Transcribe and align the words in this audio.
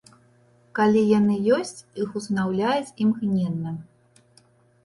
Калі 0.77 1.03
яны 1.19 1.35
ёсць, 1.57 1.83
іх 2.05 2.09
усынаўляюць 2.21 2.93
імгненна. 3.07 3.77